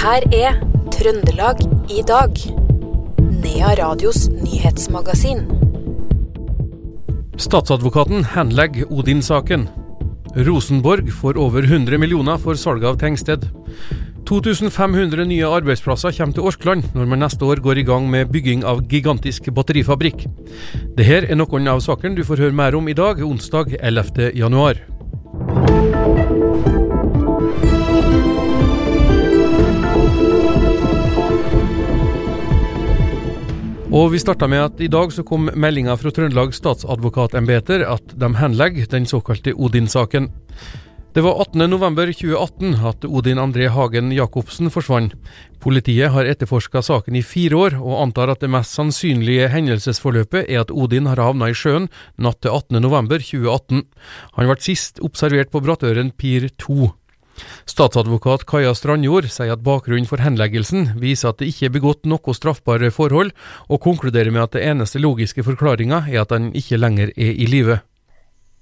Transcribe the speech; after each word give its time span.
her 0.00 0.24
er 0.32 0.54
Trøndelag 0.94 1.58
i 1.92 2.00
dag. 2.08 2.38
Nea 3.42 3.72
Radios 3.76 4.30
nyhetsmagasin. 4.32 5.42
Statsadvokaten 7.36 8.24
henlegger 8.32 8.88
Odin-saken. 8.88 9.66
Rosenborg 10.46 11.10
får 11.12 11.36
over 11.36 11.66
100 11.68 11.98
millioner 12.00 12.40
for 12.40 12.56
salget 12.56 12.88
av 12.88 12.96
Tengsted. 13.02 13.44
2500 14.30 15.26
nye 15.28 15.52
arbeidsplasser 15.58 16.14
kommer 16.16 16.38
til 16.38 16.48
Orkland 16.48 16.86
når 16.96 17.10
man 17.10 17.20
neste 17.26 17.44
år 17.44 17.60
går 17.60 17.82
i 17.82 17.84
gang 17.90 18.08
med 18.08 18.32
bygging 18.32 18.64
av 18.64 18.86
gigantisk 18.88 19.52
batterifabrikk. 19.52 20.24
Dette 20.96 21.26
er 21.26 21.36
noen 21.36 21.68
av 21.68 21.84
sakene 21.84 22.16
du 22.16 22.24
får 22.24 22.46
høre 22.46 22.56
mer 22.56 22.78
om 22.78 22.88
i 22.88 22.96
dag, 22.96 23.20
onsdag 23.20 23.76
11. 23.82 24.80
Og 33.90 34.12
vi 34.12 34.20
starta 34.22 34.46
med 34.46 34.60
at 34.62 34.80
i 34.84 34.86
dag 34.86 35.10
så 35.10 35.24
kom 35.26 35.48
meldinga 35.58 35.96
fra 35.98 36.12
Trøndelag 36.14 36.52
statsadvokatembeter 36.54 37.82
at 37.90 38.12
de 38.22 38.28
henlegger 38.38 38.86
den 38.92 39.08
såkalte 39.10 39.50
Odin-saken. 39.50 40.28
Det 41.10 41.24
var 41.26 41.40
18.11.2018 41.42 42.76
at 42.86 43.04
Odin 43.08 43.40
André 43.42 43.66
Hagen 43.74 44.12
Jacobsen 44.14 44.70
forsvant. 44.70 45.16
Politiet 45.58 46.14
har 46.14 46.28
etterforska 46.30 46.84
saken 46.86 47.18
i 47.18 47.24
fire 47.26 47.58
år, 47.58 47.76
og 47.82 47.98
antar 48.04 48.30
at 48.30 48.44
det 48.44 48.52
mest 48.54 48.78
sannsynlige 48.78 49.50
hendelsesforløpet 49.50 50.46
er 50.46 50.62
at 50.62 50.70
Odin 50.70 51.10
har 51.10 51.18
havna 51.18 51.50
i 51.50 51.58
sjøen 51.58 51.90
natt 52.14 52.38
til 52.46 52.54
18.11.2018. 52.54 53.82
Han 54.38 54.52
ble 54.52 54.58
sist 54.62 55.02
observert 55.02 55.50
på 55.50 55.64
Brattøren 55.66 56.14
Pir 56.14 56.46
2. 56.62 56.92
Statsadvokat 57.70 58.46
Kaja 58.50 58.72
Strandjord 58.76 59.28
sier 59.30 59.54
at 59.54 59.62
bakgrunnen 59.66 60.08
for 60.08 60.22
henleggelsen 60.22 60.94
viser 61.00 61.32
at 61.32 61.40
det 61.40 61.50
ikke 61.52 61.68
er 61.68 61.74
begått 61.76 62.08
noe 62.10 62.34
straffbare 62.36 62.90
forhold, 62.94 63.34
og 63.68 63.82
konkluderer 63.84 64.32
med 64.34 64.46
at 64.46 64.56
det 64.56 64.64
eneste 64.68 65.02
logiske 65.02 65.44
forklaringa 65.46 66.04
er 66.10 66.24
at 66.24 66.34
han 66.34 66.50
ikke 66.56 66.80
lenger 66.80 67.14
er 67.16 67.34
i 67.34 67.48
live. 67.50 67.80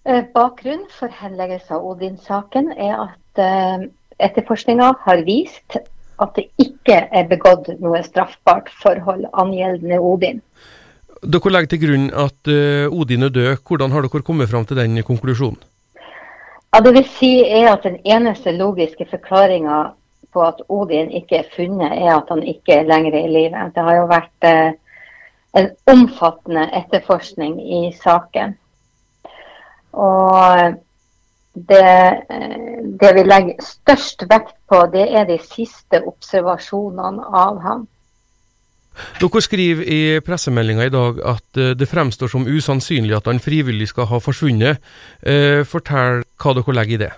Eh, 0.08 0.24
bakgrunnen 0.34 0.86
for 0.94 1.12
henleggelse 1.12 1.74
av 1.74 1.84
Odin-saken 1.84 2.72
er 2.76 2.94
at 3.08 3.42
uh, 3.42 3.86
etterforskninga 4.24 4.92
har 5.04 5.24
vist 5.26 5.78
at 6.18 6.34
det 6.38 6.48
ikke 6.62 7.02
er 7.14 7.28
begått 7.30 7.70
noe 7.82 8.00
straffbart 8.06 8.70
forhold 8.82 9.28
angjeldende 9.38 10.00
Odin. 10.02 10.40
Dere 11.22 11.52
legger 11.52 11.72
til 11.74 11.82
grunn 11.82 12.06
at 12.14 12.50
uh, 12.50 12.94
Odin 12.94 13.26
er 13.26 13.34
død. 13.34 13.50
Hvordan 13.66 13.94
har 13.94 14.06
dere 14.06 14.24
kommet 14.24 14.50
fram 14.50 14.66
til 14.66 14.78
den 14.80 15.02
konklusjonen? 15.06 15.60
Ja, 16.72 16.80
det 16.80 16.92
vil 16.92 17.06
si 17.08 17.30
er 17.40 17.70
at 17.72 17.82
Den 17.82 17.96
eneste 18.04 18.52
logiske 18.52 19.06
forklaringa 19.10 19.78
på 20.32 20.42
at 20.44 20.60
Odin 20.68 21.10
ikke 21.10 21.40
er 21.40 21.48
funnet, 21.56 21.92
er 21.92 22.16
at 22.16 22.28
han 22.28 22.42
ikke 22.42 22.72
er 22.72 22.88
lenger 22.88 23.14
i 23.16 23.28
live. 23.28 23.70
Det 23.74 23.84
har 23.84 23.96
jo 23.96 24.08
vært 24.10 24.44
eh, 24.44 24.72
en 25.56 25.70
omfattende 25.88 26.68
etterforskning 26.76 27.56
i 27.62 27.80
saken. 28.02 28.58
Og 29.92 30.74
det, 31.54 31.86
eh, 32.30 32.82
det, 33.00 33.14
vi 33.14 33.24
legger 33.24 33.64
størst 33.64 34.26
vekt 34.28 34.56
på, 34.68 34.84
det 34.92 35.08
er 35.08 35.24
de 35.24 35.38
siste 35.42 36.02
observasjonene 36.04 37.24
av 37.32 37.62
ham. 37.64 37.88
Dere 39.20 39.42
skriver 39.44 39.84
i 39.84 40.00
pressemeldinga 40.24 40.88
i 40.88 40.92
dag 40.94 41.22
at 41.36 41.60
eh, 41.60 41.74
det 41.78 41.88
fremstår 41.90 42.30
som 42.32 42.46
usannsynlig 42.46 43.16
at 43.16 43.30
han 43.30 43.40
frivillig 43.42 43.88
skal 43.92 44.08
ha 44.10 44.20
forsvunnet. 44.22 44.82
Eh, 45.22 45.64
fortell 45.66 46.24
hva 46.38 46.54
dere 46.58 46.76
legger 46.80 46.98
i 46.98 47.02
det. 47.06 47.14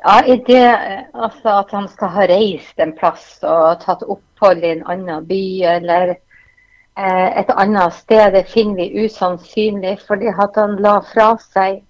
Ja, 0.00 0.22
i 0.24 0.36
det 0.46 0.64
altså 1.12 1.58
At 1.60 1.72
han 1.76 1.88
skal 1.92 2.08
ha 2.14 2.24
reist 2.30 2.78
en 2.80 2.94
plass 2.96 3.42
og 3.44 3.82
tatt 3.84 4.02
opphold 4.06 4.64
i 4.64 4.72
en 4.72 4.86
annen 4.88 5.26
by 5.28 5.42
eller 5.74 6.14
eh, 6.14 7.28
et 7.42 7.52
annet 7.52 7.94
sted, 7.98 8.32
det 8.32 8.46
finner 8.48 8.80
vi 8.80 9.04
usannsynlig. 9.04 9.98
Fordi 10.06 10.32
han 10.36 10.78
la 10.80 11.00
fra 11.04 11.34
seg 11.44 11.82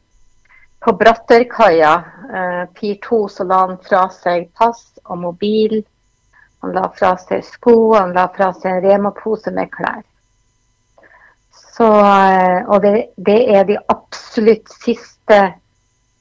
på 0.81 0.97
Brattørkaia, 0.97 1.95
eh, 2.35 2.65
Pir 2.75 2.99
2, 3.07 3.23
så 3.29 3.47
la 3.47 3.63
han 3.67 3.79
fra 3.85 4.09
seg 4.15 4.49
pass 4.59 4.87
og 5.05 5.23
mobil 5.27 5.81
han 6.61 6.75
la 6.77 6.89
fra 6.97 7.15
seg 7.21 7.45
sko, 7.47 7.95
han 7.97 8.15
la 8.17 8.27
fra 8.35 8.51
seg 8.57 8.77
en 8.77 8.85
Rema-pose 8.85 9.53
med 9.57 9.71
klær. 9.73 10.03
Så, 11.51 11.89
eh, 11.89 12.61
og 12.69 12.83
det, 12.85 12.95
det, 13.17 13.41
er 13.57 13.65
de 13.69 13.79
absolutt 13.89 14.69
siste 14.83 15.39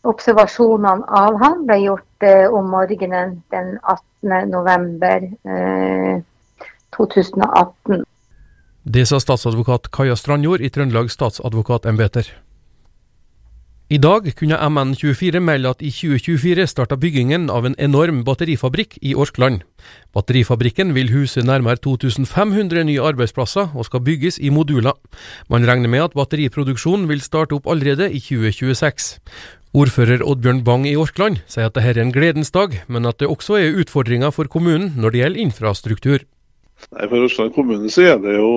observasjonene 0.07 1.09
av 1.19 1.39
han 1.41 1.66
ble 1.67 1.81
gjort 1.83 2.28
eh, 2.28 2.45
om 2.47 2.69
morgenen 2.72 3.41
den 3.51 3.75
18. 3.83 4.47
november 4.51 5.25
eh, 5.28 6.22
2018. 6.95 8.05
Det 8.89 9.03
sa 9.05 9.19
statsadvokat 9.19 9.91
Kaja 9.91 10.16
Strandjord 10.16 10.63
i 10.63 10.72
Trøndelag 10.72 11.11
statsadvokatembeter. 11.11 12.31
I 13.89 13.97
dag 13.97 14.27
kunne 14.38 14.53
MN24 14.53 15.39
melde 15.41 15.69
at 15.73 15.79
i 15.81 15.89
2024 15.89 16.67
starta 16.69 16.94
byggingen 17.01 17.47
av 17.50 17.66
en 17.66 17.73
enorm 17.81 18.19
batterifabrikk 18.22 19.00
i 19.01 19.16
Orkland. 19.17 19.63
Batterifabrikken 20.13 20.94
vil 20.94 21.09
huse 21.09 21.41
nærmere 21.41 21.81
2500 21.81 22.85
nye 22.85 23.01
arbeidsplasser 23.01 23.73
og 23.73 23.89
skal 23.89 24.05
bygges 24.05 24.38
i 24.38 24.53
moduler. 24.53 24.94
Man 25.49 25.66
regner 25.66 25.89
med 25.89 26.05
at 26.05 26.13
batteriproduksjonen 26.13 27.09
vil 27.09 27.25
starte 27.25 27.57
opp 27.57 27.66
allerede 27.66 28.11
i 28.13 28.22
2026. 28.22 29.09
Ordfører 29.73 30.22
Oddbjørn 30.22 30.61
Bang 30.69 30.85
i 30.85 30.94
Orkland 30.94 31.41
sier 31.49 31.73
at 31.73 31.73
dette 31.73 31.89
er 31.89 32.05
en 32.05 32.13
gledens 32.13 32.53
dag, 32.53 32.83
men 32.85 33.09
at 33.09 33.17
det 33.17 33.33
også 33.33 33.57
er 33.57 33.81
utfordringer 33.81 34.29
for 34.29 34.45
kommunen 34.45 34.94
når 35.01 35.17
det 35.17 35.25
gjelder 35.25 35.47
infrastruktur. 35.49 36.29
Nei, 36.94 37.07
For 37.09 37.25
Orkland 37.25 37.57
kommune 37.57 37.89
så 37.89 38.11
er 38.13 38.22
det 38.22 38.38
jo 38.38 38.51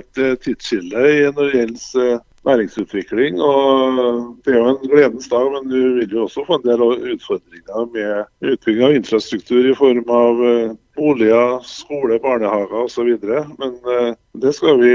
et 0.00 0.28
tidsskille 0.40 1.10
når 1.36 1.52
det 1.52 1.58
gjelder 1.60 2.22
næringsutvikling. 2.46 3.40
og 3.40 4.36
Det 4.44 4.54
er 4.54 4.58
jo 4.58 4.68
en 4.72 4.90
gledens 4.90 5.28
dag, 5.28 5.50
men 5.52 5.70
du 5.70 5.80
vil 5.98 6.12
jo 6.12 6.22
også 6.26 6.44
få 6.46 6.58
en 6.58 6.66
del 6.68 6.82
utfordringer 7.14 7.90
med 7.96 8.52
utbygging 8.52 8.84
av 8.84 8.96
infrastruktur 8.98 9.70
i 9.70 9.74
form 9.78 10.10
av 10.10 10.44
eh, 10.48 10.76
boliger, 10.96 11.58
skole, 11.66 12.18
barnehager 12.22 12.84
osv. 12.84 13.10
Men 13.58 13.76
eh, 13.96 14.14
det 14.42 14.54
skal, 14.54 14.80
vi, 14.82 14.94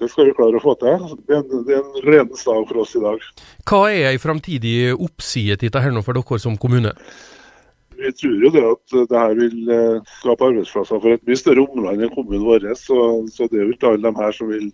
det 0.00 0.10
skal, 0.10 0.28
vi, 0.28 0.36
klare 0.38 0.58
å 0.60 0.64
få 0.64 0.76
til. 0.82 1.08
Det 1.28 1.38
er, 1.38 1.42
en, 1.44 1.64
det 1.68 1.78
er 1.78 1.82
en 1.84 2.04
gledens 2.04 2.44
dag 2.48 2.62
for 2.68 2.84
oss 2.84 2.96
i 2.98 3.04
dag. 3.04 3.32
Hva 3.68 3.82
er 3.92 4.12
ei 4.12 4.22
framtidig 4.22 4.78
oppside 4.96 5.58
til 5.60 5.74
dette 5.74 6.06
for 6.06 6.16
dere 6.16 6.42
som 6.42 6.60
kommune? 6.60 6.94
Vi 7.98 8.12
tror 8.14 8.44
jo 8.44 8.50
det 8.54 8.64
at 8.64 8.96
det 9.10 9.18
her 9.18 9.34
vil 9.38 9.70
eh, 9.74 10.10
skape 10.20 10.50
arbeidsplasser 10.50 11.00
for 11.02 11.16
et 11.16 11.24
mye 11.26 11.38
større 11.38 11.64
omland 11.66 12.04
enn 12.04 12.12
kommunen 12.14 12.44
vår. 12.46 12.66
Så, 12.78 12.98
så 13.34 13.48
det 13.50 13.58
er 13.58 13.66
jo 13.66 13.74
ikke 13.74 13.90
alle 13.90 14.12
de 14.12 14.22
her 14.22 14.36
som 14.36 14.52
vil 14.52 14.68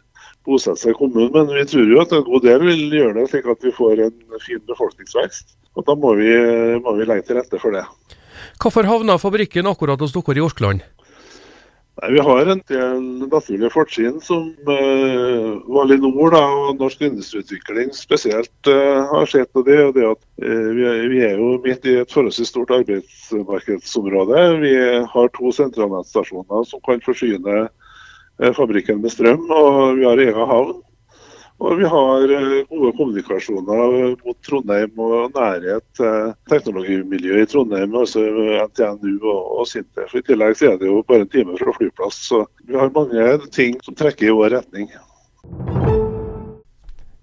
bosette 0.44 0.82
seg 0.82 0.92
i 0.92 0.98
kommunen. 0.98 1.32
Men 1.32 1.52
vi 1.56 1.64
tror 1.70 1.88
jo 1.88 2.02
at 2.02 2.12
en 2.12 2.26
god 2.26 2.44
del 2.44 2.66
vil 2.68 2.98
gjøre 3.00 3.16
det 3.18 3.28
slik 3.32 3.48
at 3.54 3.64
vi 3.64 3.72
får 3.74 4.04
en 4.08 4.42
fin 4.44 4.60
befolkningsvekst. 4.68 5.56
Og 5.74 5.88
Da 5.88 5.96
må 5.98 6.12
vi, 6.20 6.30
må 6.84 6.94
vi 6.98 7.08
legge 7.08 7.26
til 7.28 7.40
rette 7.40 7.60
for 7.62 7.74
det. 7.74 7.86
Hvorfor 8.60 8.86
havna 8.86 9.16
fabrikken 9.18 9.66
akkurat 9.66 10.00
hos 10.00 10.14
dere 10.14 10.38
i 10.38 10.44
Orkland? 10.44 10.84
Nei, 12.00 12.08
Vi 12.14 12.22
har 12.26 12.50
en 12.50 12.62
del 12.70 13.04
naturlige 13.30 13.70
fortrinn 13.70 14.16
som 14.24 14.48
eh, 14.70 15.50
Valinor 15.76 16.34
da, 16.34 16.42
og 16.64 16.80
norsk 16.82 17.04
industriutvikling 17.06 17.94
spesielt 17.94 18.70
eh, 18.70 19.04
har 19.12 19.30
sett. 19.30 19.50
Og 19.54 19.68
det, 19.68 19.78
og 19.84 19.94
det 19.94 20.08
at 20.10 20.20
eh, 20.42 20.66
vi, 20.74 20.88
er, 20.90 21.06
vi, 21.12 21.22
er, 21.28 21.38
jo 21.38 21.54
midt 21.64 21.86
i 21.86 22.00
et 22.02 22.10
forholdsvis 22.10 22.50
stort 22.50 22.74
arbeidsmarkedsområde. 22.74 24.44
Vi 24.64 24.74
har 25.14 25.32
to 25.38 25.54
sentralnettstasjoner 25.54 26.66
som 26.68 26.82
kan 26.88 27.02
forsyne 27.06 27.66
Eh, 28.42 28.50
fabrikken 28.54 28.98
med 29.00 29.12
strøm, 29.14 29.46
og 29.50 29.98
vi 29.98 30.04
har 30.08 30.18
egen 30.18 30.48
havn. 30.50 30.80
Og 31.62 31.78
vi 31.78 31.86
har 31.86 32.32
eh, 32.34 32.64
gode 32.66 32.90
kommunikasjoner 32.98 34.16
mot 34.24 34.38
Trondheim 34.46 34.98
og 34.98 35.36
nærhet 35.36 35.84
til 35.96 36.34
teknologimiljøet 36.50 37.46
i 37.46 37.50
Trondheim, 37.52 37.94
altså 37.94 38.24
NTNU 38.66 39.14
og, 39.22 39.40
og 39.60 39.70
Sintef. 39.70 40.16
I 40.18 40.24
tillegg 40.26 40.58
er 40.66 40.76
det 40.80 40.90
jo 40.90 41.04
bare 41.06 41.24
en 41.24 41.32
time 41.36 41.58
fra 41.60 41.76
flyplass, 41.78 42.24
så 42.32 42.44
vi 42.66 42.78
har 42.78 42.94
mange 42.96 43.38
ting 43.54 43.78
som 43.86 43.96
trekker 43.98 44.32
i 44.32 44.38
vår 44.40 44.58
retning. 44.58 44.90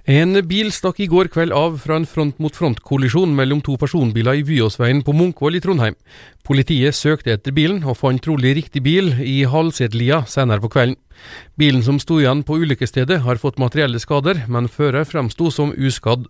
En 0.10 0.34
bil 0.50 0.72
stakk 0.74 0.98
i 1.00 1.06
går 1.06 1.28
kveld 1.30 1.54
av 1.54 1.76
fra 1.78 2.00
en 2.00 2.08
front-mot-front-kollisjon 2.10 3.36
mellom 3.38 3.60
to 3.62 3.76
personbiler 3.78 4.40
i 4.40 4.44
Byåsveien 4.44 5.04
på 5.06 5.14
Munkvoll 5.14 5.60
i 5.60 5.62
Trondheim. 5.62 5.94
Politiet 6.42 6.98
søkte 6.98 7.36
etter 7.36 7.54
bilen, 7.54 7.84
og 7.86 8.00
fant 8.00 8.22
trolig 8.22 8.56
riktig 8.58 8.82
bil 8.82 9.14
i 9.22 9.44
Halsetlia 9.46 10.24
senere 10.26 10.64
på 10.64 10.72
kvelden. 10.74 10.98
Bilen 11.54 11.84
som 11.86 12.00
sto 12.02 12.18
igjen 12.18 12.42
på 12.42 12.58
ulykkesstedet 12.58 13.20
har 13.22 13.38
fått 13.38 13.62
materielle 13.62 14.02
skader, 14.02 14.42
men 14.50 14.72
fører 14.72 15.06
fremsto 15.06 15.52
som 15.54 15.70
uskadd. 15.78 16.26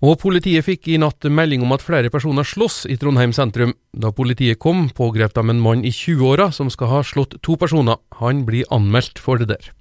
Og 0.00 0.16
politiet 0.22 0.64
fikk 0.64 0.86
i 0.88 1.00
natt 1.02 1.26
melding 1.26 1.66
om 1.66 1.74
at 1.74 1.82
flere 1.82 2.08
personer 2.08 2.46
slåss 2.46 2.86
i 2.86 2.96
Trondheim 2.96 3.34
sentrum. 3.34 3.74
Da 3.92 4.14
politiet 4.14 4.62
kom, 4.62 4.86
pågrep 4.94 5.34
de 5.34 5.42
en 5.42 5.60
mann 5.60 5.82
i 5.84 5.90
20-åra 5.90 6.52
som 6.54 6.70
skal 6.70 6.94
ha 6.94 7.02
slått 7.02 7.40
to 7.42 7.58
personer. 7.58 7.98
Han 8.22 8.46
blir 8.46 8.70
anmeldt 8.70 9.18
for 9.18 9.42
det 9.42 9.50
der. 9.50 9.72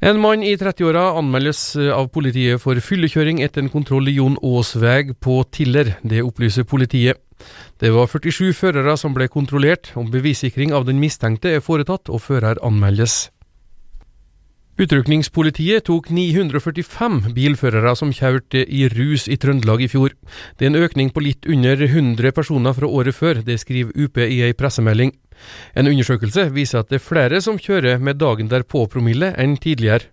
En 0.00 0.16
mann 0.16 0.40
i 0.40 0.54
30-åra 0.56 1.10
anmeldes 1.20 1.58
eh, 1.76 1.90
av 1.92 2.06
politiet 2.08 2.62
for 2.62 2.78
fyllekjøring 2.80 3.42
etter 3.44 3.60
en 3.60 3.68
kontroll 3.68 4.08
i 4.08 4.14
Jon 4.16 4.38
Aasveg 4.40 5.10
på 5.20 5.34
Tiller. 5.52 5.90
Det 6.00 6.22
opplyser 6.24 6.64
politiet. 6.64 7.20
Det 7.76 7.90
var 7.92 8.08
47 8.08 8.54
førere 8.56 8.94
som 8.96 9.12
ble 9.12 9.28
kontrollert, 9.28 9.92
om 10.00 10.08
bevissikring 10.08 10.72
av 10.72 10.88
den 10.88 11.02
mistenkte 11.04 11.52
er 11.52 11.60
foretatt 11.64 12.08
og 12.08 12.24
fører 12.24 12.56
anmeldes. 12.64 13.26
Utrykningspolitiet 14.80 15.84
tok 15.84 16.06
945 16.08 17.34
bilførere 17.36 17.90
som 17.98 18.14
kjørte 18.16 18.62
i 18.64 18.86
rus 18.88 19.26
i 19.28 19.36
Trøndelag 19.36 19.82
i 19.84 19.88
fjor. 19.92 20.14
Det 20.56 20.64
er 20.64 20.70
en 20.70 20.80
økning 20.80 21.10
på 21.12 21.20
litt 21.20 21.44
under 21.44 21.82
100 21.84 22.32
personer 22.32 22.72
fra 22.72 22.88
året 22.88 23.12
før, 23.12 23.42
det 23.44 23.58
skriver 23.60 23.92
UP 23.92 24.16
i 24.24 24.40
ei 24.46 24.54
pressemelding. 24.56 25.12
En 25.76 25.90
undersøkelse 25.90 26.46
viser 26.56 26.80
at 26.80 26.88
det 26.88 26.96
er 26.96 27.04
flere 27.04 27.42
som 27.44 27.60
kjører 27.60 28.00
med 28.00 28.22
dagen 28.22 28.48
derpå-promille 28.48 29.34
enn 29.36 29.58
tidligere. 29.60 30.08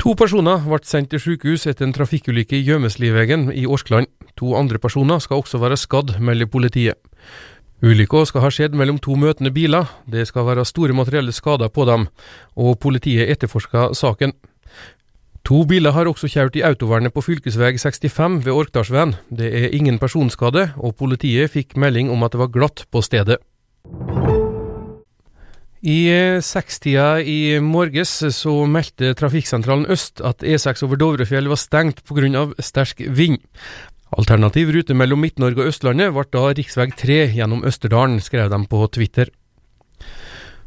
To 0.00 0.16
personer 0.16 0.64
ble 0.64 0.80
sendt 0.88 1.12
til 1.12 1.20
sykehus 1.20 1.68
etter 1.68 1.84
en 1.84 1.92
trafikkulykke 1.92 2.56
i 2.56 2.64
Gjømeslivegen 2.64 3.50
i 3.52 3.66
Årskland. 3.68 4.08
To 4.40 4.56
andre 4.56 4.80
personer 4.80 5.20
skal 5.20 5.44
også 5.44 5.60
være 5.60 5.76
skadd, 5.76 6.16
melder 6.24 6.48
politiet. 6.48 6.96
Ulykka 7.82 8.20
skal 8.28 8.44
ha 8.44 8.50
skjedd 8.54 8.76
mellom 8.78 9.00
to 9.02 9.16
møtende 9.18 9.50
biler, 9.50 9.88
det 10.06 10.28
skal 10.28 10.46
være 10.46 10.62
store 10.68 10.94
materielle 10.94 11.32
skader 11.34 11.70
på 11.74 11.82
dem, 11.88 12.06
og 12.54 12.78
politiet 12.78 13.30
etterforsker 13.32 13.96
saken. 13.98 14.36
To 15.42 15.64
biler 15.66 15.90
har 15.90 16.06
også 16.06 16.30
kjørt 16.30 16.54
i 16.54 16.62
autovernet 16.62 17.10
på 17.10 17.24
fv. 17.26 17.40
65 17.50 18.44
ved 18.46 18.52
Orkdalsveien. 18.54 19.16
Det 19.26 19.50
er 19.50 19.74
ingen 19.74 19.98
personskade, 19.98 20.68
og 20.78 20.94
politiet 20.94 21.50
fikk 21.50 21.74
melding 21.74 22.12
om 22.14 22.22
at 22.22 22.36
det 22.36 22.44
var 22.44 22.52
glatt 22.54 22.84
på 22.94 23.02
stedet. 23.02 23.42
I 25.82 25.98
sekstida 26.46 27.16
i 27.26 27.58
morges 27.58 28.12
så 28.36 28.52
meldte 28.70 29.16
Trafikksentralen 29.18 29.88
Øst 29.90 30.22
at 30.22 30.44
E6 30.46 30.84
over 30.86 31.00
Dovrefjell 31.00 31.50
var 31.50 31.58
stengt 31.58 32.04
pga. 32.06 32.52
sterk 32.62 33.02
vind. 33.10 33.42
Alternativ 34.12 34.68
rute 34.74 34.92
mellom 34.92 35.22
Midt-Norge 35.24 35.62
og 35.62 35.70
Østlandet 35.70 36.12
ble 36.12 36.26
da 36.28 36.48
rv. 36.52 36.90
3 37.00 37.20
gjennom 37.32 37.62
Østerdalen, 37.64 38.20
skrev 38.20 38.50
de 38.52 38.58
på 38.68 38.84
Twitter. 38.92 39.30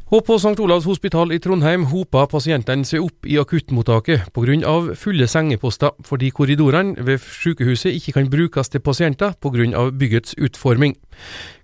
Og 0.06 0.22
på 0.22 0.36
St. 0.38 0.58
Olavs 0.62 0.86
hospital 0.86 1.32
i 1.34 1.38
Trondheim 1.42 1.88
hopa 1.90 2.28
pasientene 2.30 2.86
seg 2.86 3.02
opp 3.02 3.26
i 3.26 3.38
akuttmottaket 3.42 4.28
pga. 4.34 4.94
fulle 4.94 5.26
sengeposter, 5.26 5.90
fordi 6.04 6.30
korridorene 6.30 6.94
ved 7.06 7.18
sykehuset 7.18 7.90
ikke 7.90 8.12
kan 8.12 8.30
brukes 8.30 8.68
til 8.68 8.80
pasienter 8.80 9.34
pga. 9.34 9.90
byggets 9.90 10.34
utforming. 10.38 10.96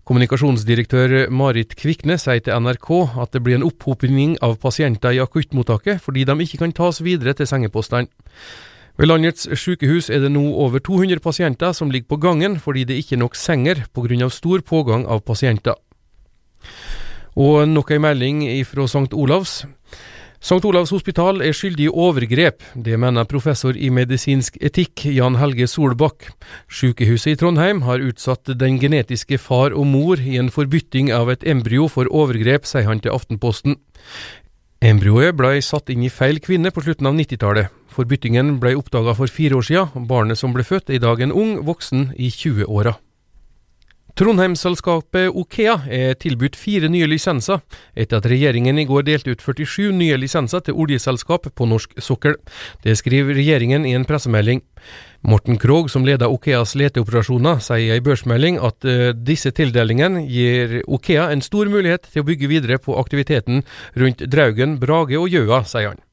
Kommunikasjonsdirektør 0.05 1.31
Marit 1.31 1.77
Kvikne 1.77 2.19
sier 2.19 2.41
til 2.41 2.59
NRK 2.59 2.91
at 3.23 3.33
det 3.33 3.43
blir 3.43 3.55
en 3.55 3.67
opphopning 3.67 4.37
av 4.43 4.59
pasienter 4.59 5.15
i 5.15 5.23
akuttmottaket 5.23 6.01
fordi 6.03 6.25
de 6.25 6.35
ikke 6.43 6.59
kan 6.59 6.73
tas 6.73 7.03
videre 7.03 7.35
til 7.35 7.47
sengepostene. 7.47 8.09
Ved 9.01 9.09
landets 9.09 9.47
sykehus 9.57 10.11
er 10.13 10.21
det 10.21 10.33
nå 10.35 10.43
over 10.53 10.83
200 10.85 11.23
pasienter 11.25 11.73
som 11.73 11.91
ligger 11.91 12.11
på 12.13 12.21
gangen 12.21 12.59
fordi 12.61 12.85
det 12.85 12.99
ikke 13.01 13.17
er 13.17 13.25
nok 13.25 13.37
senger 13.37 13.87
pga. 13.95 14.29
stor 14.29 14.61
pågang 14.61 15.07
av 15.07 15.25
pasienter. 15.25 15.75
Og 17.37 17.69
nok 17.69 17.91
ei 17.91 17.99
melding 17.99 18.43
fra 18.69 18.85
St. 18.85 19.13
Olavs. 19.13 19.65
St. 20.43 20.65
Olavs 20.67 20.91
hospital 20.91 21.41
er 21.41 21.55
skyldig 21.55 21.85
i 21.87 21.89
overgrep, 21.89 22.63
det 22.75 22.99
mener 22.99 23.25
professor 23.31 23.77
i 23.79 23.89
medisinsk 23.95 24.57
etikk 24.61 25.05
Jan 25.07 25.39
Helge 25.39 25.69
Solbakk. 25.71 26.33
Sykehuset 26.69 27.33
i 27.33 27.37
Trondheim 27.39 27.85
har 27.87 28.03
utsatt 28.03 28.51
den 28.59 28.81
genetiske 28.83 29.39
far 29.39 29.71
og 29.71 29.87
mor 29.87 30.19
i 30.19 30.37
en 30.43 30.51
forbytting 30.51 31.13
av 31.15 31.31
et 31.31 31.47
embryo 31.47 31.87
for 31.87 32.11
overgrep, 32.11 32.67
sier 32.67 32.91
han 32.91 33.01
til 33.01 33.15
Aftenposten. 33.15 33.79
Embryoet 34.83 35.39
ble 35.39 35.61
satt 35.63 35.95
inn 35.95 36.03
i 36.03 36.11
feil 36.11 36.43
kvinne 36.43 36.75
på 36.75 36.83
slutten 36.83 37.07
av 37.07 37.15
90-tallet. 37.15 37.82
Forbyttingen 37.93 38.57
ble 38.63 38.75
oppdaga 38.79 39.15
for 39.19 39.31
fire 39.31 39.59
år 39.59 39.69
siden. 39.69 40.09
Barnet 40.09 40.41
som 40.41 40.55
ble 40.57 40.65
født 40.65 40.91
er 40.91 40.99
i 40.99 41.03
dag 41.03 41.21
en 41.21 41.33
ung 41.33 41.59
voksen 41.67 42.11
i 42.17 42.33
20-åra. 42.33 42.97
Trondheim-selskapet 44.13 45.33
Okea 45.41 45.79
er 45.89 46.19
tilbudt 46.21 46.57
fire 46.61 46.91
nye 46.93 47.07
lisenser, 47.09 47.63
etter 47.97 48.21
at 48.21 48.27
regjeringen 48.29 48.77
i 48.77 48.85
går 48.85 49.07
delte 49.07 49.33
ut 49.33 49.41
47 49.41 49.89
nye 49.97 50.19
lisenser 50.21 50.61
til 50.67 50.77
oljeselskap 50.85 51.49
på 51.57 51.69
norsk 51.71 51.97
sokkel. 51.97 52.37
Det 52.85 52.99
skriver 53.01 53.33
regjeringen 53.39 53.89
i 53.89 53.95
en 53.97 54.05
pressemelding. 54.05 54.61
Morten 55.25 55.57
Krogh, 55.57 55.89
som 55.89 56.05
leder 56.05 56.29
Okeas 56.29 56.75
leteoperasjoner, 56.77 57.63
sier 57.65 57.87
i 57.87 57.91
ei 57.97 58.05
børsmelding 58.05 58.61
at 58.61 58.85
uh, 58.85 59.15
disse 59.17 59.55
tildelingene 59.57 60.27
gir 60.29 60.83
Okea 60.85 61.31
en 61.33 61.45
stor 61.45 61.73
mulighet 61.73 62.11
til 62.11 62.21
å 62.21 62.29
bygge 62.29 62.53
videre 62.53 62.81
på 62.83 62.99
aktiviteten 63.01 63.65
rundt 63.97 64.27
Draugen, 64.29 64.77
Brage 64.83 65.17
og 65.17 65.33
Gjøa, 65.33 65.65
sier 65.65 65.95
han. 65.95 66.05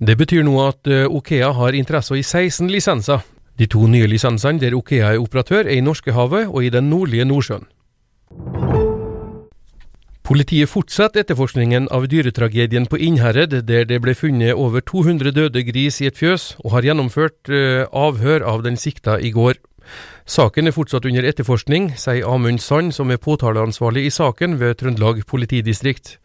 Det 0.00 0.16
betyr 0.16 0.46
nå 0.46 0.54
at 0.64 0.88
eh, 0.88 1.04
Okea 1.04 1.50
har 1.52 1.76
interesse 1.76 2.16
i 2.16 2.22
16 2.24 2.70
lisenser. 2.72 3.20
De 3.60 3.66
to 3.68 3.84
nye 3.84 4.06
lisensene 4.08 4.60
der 4.62 4.72
Okea 4.72 5.10
er 5.12 5.20
operatør, 5.20 5.66
er 5.66 5.76
i 5.76 5.84
Norskehavet 5.84 6.48
og 6.48 6.64
i 6.64 6.70
den 6.72 6.88
nordlige 6.88 7.26
Nordsjøen. 7.28 7.66
Politiet 10.24 10.70
fortsetter 10.70 11.20
etterforskningen 11.20 11.90
av 11.92 12.06
dyretragedien 12.08 12.86
på 12.88 12.96
Innherred, 12.96 13.52
der 13.66 13.84
det 13.84 13.98
ble 14.00 14.14
funnet 14.14 14.54
over 14.54 14.80
200 14.80 15.34
døde 15.36 15.64
gris 15.68 16.00
i 16.00 16.08
et 16.08 16.16
fjøs, 16.16 16.54
og 16.64 16.76
har 16.76 16.86
gjennomført 16.86 17.50
uh, 17.50 17.82
avhør 17.90 18.46
av 18.46 18.62
den 18.62 18.78
sikta 18.78 19.18
i 19.18 19.32
går. 19.34 19.58
Saken 20.30 20.70
er 20.70 20.76
fortsatt 20.76 21.08
under 21.10 21.26
etterforskning, 21.26 21.90
sier 21.98 22.30
Amund 22.30 22.62
Sand, 22.62 22.94
som 22.94 23.10
er 23.10 23.18
påtaleansvarlig 23.18 24.06
i 24.06 24.14
saken 24.14 24.60
ved 24.62 24.78
Trøndelag 24.78 25.24
politidistrikt. 25.26 26.20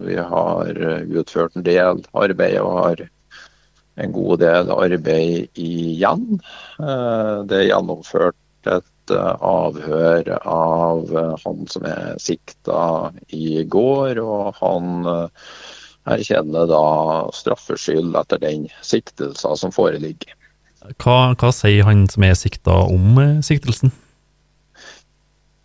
Vi 0.00 0.16
har 0.16 0.82
eh, 0.90 1.06
utført 1.20 1.56
en 1.56 1.66
del 1.66 2.02
arbeid 2.12 2.58
og 2.62 2.76
har 2.78 3.02
en 3.98 4.14
god 4.14 4.40
del 4.42 4.70
arbeid 4.74 5.58
igjen. 5.58 6.40
Eh, 6.78 7.34
det 7.48 7.58
er 7.58 7.68
gjennomført 7.70 8.70
et 8.70 9.14
eh, 9.14 9.34
avhør 9.50 10.32
av 10.38 11.12
han 11.44 11.68
som 11.70 11.86
er 11.88 12.18
sikta 12.22 13.12
i 13.34 13.62
går, 13.64 14.22
og 14.22 14.58
han 14.62 15.06
erkjenner 16.08 16.68
da 16.70 16.84
straffskyld 17.36 18.16
etter 18.16 18.40
den 18.42 18.68
siktelsen 18.86 19.58
som 19.60 19.74
foreligger. 19.74 20.34
Hva, 21.02 21.34
hva 21.36 21.50
sier 21.52 21.84
han 21.84 22.06
som 22.08 22.24
er 22.24 22.38
sikta 22.38 22.76
om 22.86 23.18
siktelsen? 23.44 23.92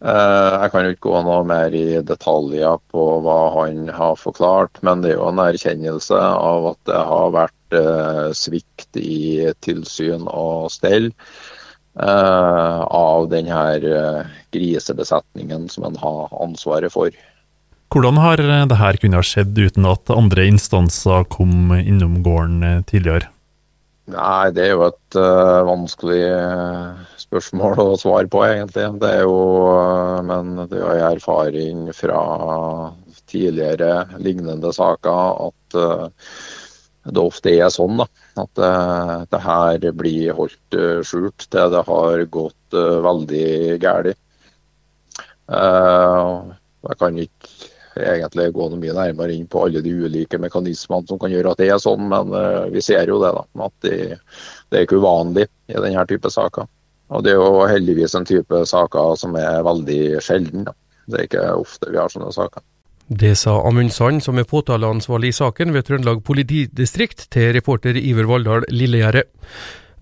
Eh, 0.03 0.53
jeg 0.59 0.71
kan 0.73 0.83
jo 0.83 0.93
ikke 0.93 1.07
gå 1.07 1.19
noe 1.23 1.43
mer 1.47 1.75
i 1.79 2.01
detaljer 2.03 2.79
på 2.91 3.03
hva 3.23 3.39
han 3.55 3.87
har 3.95 4.17
forklart, 4.19 4.81
men 4.83 5.03
det 5.03 5.13
er 5.13 5.15
jo 5.15 5.29
en 5.29 5.39
erkjennelse 5.39 6.19
av 6.19 6.73
at 6.73 6.79
det 6.89 7.03
har 7.07 7.31
vært 7.31 7.77
eh, 7.79 8.31
svikt 8.35 8.99
i 8.99 9.47
tilsyn 9.63 10.27
og 10.27 10.67
stell 10.75 11.07
eh, 11.07 12.79
av 12.83 13.29
denne 13.31 13.63
grisebesetningen 14.51 15.69
som 15.71 15.87
en 15.87 15.95
har 16.03 16.35
ansvaret 16.43 16.91
for. 16.91 17.15
Hvordan 17.93 18.19
har 18.19 18.43
dette 18.43 18.91
kunnet 18.99 19.29
skjedd 19.29 19.55
uten 19.55 19.87
at 19.87 20.11
andre 20.11 20.49
instanser 20.49 21.23
kom 21.31 21.71
innom 21.77 22.19
gården 22.25 22.83
tidligere? 22.89 23.29
Nei, 24.11 24.51
det 24.51 24.65
er 24.65 24.73
jo 24.73 24.81
et 24.89 25.15
uh, 25.15 25.63
vanskelig 25.63 26.25
spørsmål 27.21 27.79
å 27.79 27.99
svare 28.01 28.27
på, 28.27 28.41
egentlig. 28.43 28.89
Det 28.99 29.11
er 29.19 29.21
jo, 29.23 29.37
uh, 29.71 30.19
men 30.27 30.57
det 30.67 30.75
er 30.75 30.83
jo 30.83 31.05
erfaring 31.13 31.85
fra 31.95 32.19
tidligere 33.31 34.03
lignende 34.19 34.73
saker 34.75 35.47
at 35.47 35.77
uh, 35.79 36.33
det 37.07 37.23
ofte 37.23 37.53
er 37.55 37.71
sånn 37.71 38.01
da, 38.01 38.09
at 38.43 38.59
det 39.31 39.39
her 39.43 39.87
blir 39.95 40.35
holdt 40.35 40.77
skjult 41.03 41.47
til 41.51 41.73
det 41.73 41.81
har 41.83 42.21
gått 42.31 42.77
veldig 43.03 43.75
galt. 43.83 44.21
Jeg 45.51 46.99
kan 47.01 47.19
ikke 47.19 47.72
egentlig 47.95 48.51
gå 48.55 48.67
noe 48.69 48.81
mye 48.81 48.95
nærmere 48.97 49.35
inn 49.35 49.47
på 49.49 49.65
alle 49.65 49.83
de 49.85 49.93
ulike 49.93 50.39
mekanismene 50.41 51.07
som 51.09 51.19
kan 51.21 51.33
gjøre 51.33 51.53
at 51.53 51.61
det 51.61 51.69
er 51.69 51.81
sånn, 51.81 52.07
men 52.11 52.33
uh, 52.33 52.65
vi 52.73 52.81
ser 52.81 53.09
jo 53.09 53.19
det. 53.21 53.33
da, 53.35 53.43
At 53.67 53.75
det, 53.85 53.97
det 54.71 54.79
er 54.79 54.87
ikke 54.87 55.01
uvanlig 55.03 55.47
i 55.69 55.77
denne 55.77 56.05
type 56.09 56.31
saker. 56.33 56.69
Og 57.13 57.23
Det 57.23 57.33
er 57.33 57.41
jo 57.41 57.65
heldigvis 57.69 58.15
en 58.17 58.25
type 58.25 58.63
saker 58.69 59.17
som 59.19 59.35
er 59.37 59.61
veldig 59.65 60.03
sjelden. 60.23 60.65
da. 60.69 60.73
Det 61.05 61.19
er 61.19 61.27
ikke 61.27 61.47
ofte 61.59 61.91
vi 61.91 61.99
har 61.99 62.09
sånne 62.09 62.31
saker. 62.33 62.63
Det 63.13 63.33
sa 63.37 63.57
Amund 63.67 63.91
Sand, 63.91 64.23
som 64.23 64.39
er 64.39 64.47
påtaleansvarlig 64.47 65.33
i 65.33 65.35
saken 65.35 65.73
ved 65.75 65.85
Trøndelag 65.85 66.23
politidistrikt, 66.25 67.27
til 67.35 67.51
reporter 67.53 67.99
Iver 67.99 68.29
Valldal 68.29 68.65
Lillegjerdet. 68.71 69.27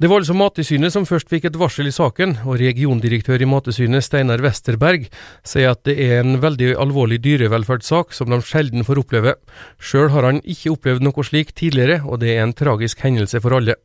Det 0.02 0.10
var 0.10 0.24
altså 0.24 0.34
Mattilsynet 0.34 0.90
som 0.96 1.04
først 1.06 1.28
fikk 1.30 1.44
et 1.46 1.58
varsel 1.62 1.86
i 1.86 1.94
saken, 1.94 2.32
og 2.50 2.56
regiondirektør 2.58 3.44
i 3.44 3.46
Mattilsynet 3.46 4.02
Steinar 4.02 4.42
Westerberg 4.42 5.06
sier 5.46 5.76
at 5.76 5.84
det 5.86 5.94
er 6.02 6.24
en 6.24 6.40
veldig 6.42 6.72
alvorlig 6.82 7.20
dyrevelferdssak 7.22 8.16
som 8.18 8.34
de 8.34 8.40
sjelden 8.42 8.82
får 8.88 9.04
oppleve. 9.04 9.36
Sjøl 9.78 10.10
har 10.16 10.26
han 10.26 10.42
ikke 10.42 10.74
opplevd 10.74 11.06
noe 11.06 11.28
slik 11.28 11.54
tidligere, 11.54 12.00
og 12.02 12.24
det 12.26 12.34
er 12.34 12.48
en 12.48 12.58
tragisk 12.58 13.06
hendelse 13.06 13.44
for 13.46 13.60
alle. 13.60 13.78